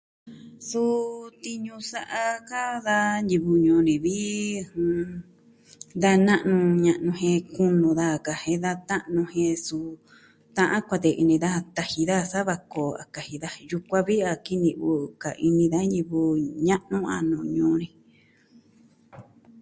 Suu, 0.67 1.03
tiñu 1.41 1.75
sa'a 1.91 2.25
ka 2.49 2.63
da 2.87 2.97
ñivɨ 3.29 3.51
ñuu 3.65 3.81
ni 3.87 3.95
vi, 4.03 4.17
da 6.01 6.11
na'nu 6.27 6.55
ña'nu 6.85 7.11
jen 7.21 7.39
kunu 7.53 7.87
daja 7.99 8.17
ka 8.27 8.33
jeen 8.41 8.61
da 8.65 8.71
ta'nu 8.89 9.21
jen 9.33 9.53
ta'an 10.57 10.81
kuatee 10.87 11.15
ini 11.23 11.35
daja 11.43 11.61
taji 11.75 12.01
daja 12.09 12.25
sa 12.31 12.39
va 12.47 12.55
koo 12.73 12.91
a 13.01 13.03
kaji 13.13 13.35
daja, 13.43 13.59
yukuan 13.69 14.05
vi 14.07 14.15
a 14.31 14.31
kini'vɨ 14.45 14.91
ini 15.01 15.13
ka 15.21 15.29
ini 15.47 15.65
da 15.73 15.79
ñivɨ 15.93 16.19
ña'nu 16.67 16.97
a 17.15 17.15
nuu 17.29 17.45
ñuu 17.55 17.73
ni. 17.81 17.87